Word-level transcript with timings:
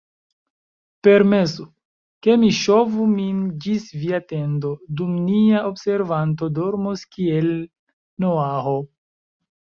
Permesu, 1.07 1.65
ke 2.27 2.37
mi 2.43 2.49
ŝovu 2.59 3.05
min 3.11 3.43
ĝis 3.67 3.85
via 4.05 4.21
tendo, 4.33 4.73
dum 5.03 5.13
nia 5.29 5.63
observanto 5.73 6.51
dormos 6.57 7.07
kiel 7.15 7.55
Noaho. 8.27 8.77